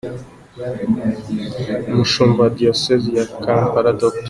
[1.89, 4.19] Umushumba wa Diyosezi ya Kampala Dr.